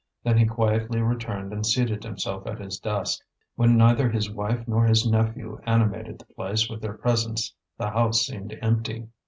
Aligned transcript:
Then 0.23 0.35
he 0.39 0.47
quietly 0.47 0.99
returned 0.99 1.53
and 1.53 1.63
seated 1.63 2.03
himself 2.03 2.47
at 2.47 2.57
his 2.59 2.79
desk. 2.79 3.21
When 3.53 3.77
neither 3.77 4.09
his 4.09 4.31
wife 4.31 4.67
nor 4.67 4.83
his 4.87 5.05
nephew 5.07 5.59
animated 5.63 6.17
the 6.17 6.33
place 6.33 6.67
with 6.67 6.81
their 6.81 6.97
presence 6.97 7.53
the 7.77 7.91
house 7.91 8.25
seemed 8.25 8.57
empty. 8.63 9.09